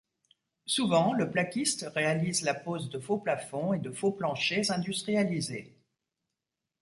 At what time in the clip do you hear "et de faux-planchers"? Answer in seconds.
3.73-4.71